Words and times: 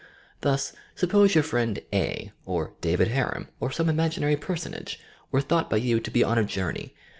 Thus, 0.39 0.73
suppose 0.95 1.35
your 1.35 1.43
friend 1.43 1.79
"A" 1.93 2.31
or 2.47 2.73
David 2.81 3.09
Ha 3.11 3.21
rum, 3.21 3.49
or 3.59 3.69
some 3.69 3.87
imaginary 3.87 4.35
personage, 4.35 4.99
were 5.29 5.41
thought 5.41 5.69
by 5.69 5.77
you 5.77 5.99
to 5.99 6.09
be 6.09 6.23
on 6.23 6.39
a 6.39 6.43
journey. 6.43 6.95